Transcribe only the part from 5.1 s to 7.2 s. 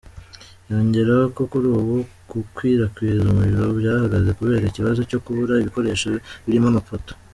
kubura ibikoresho birimo amapoto.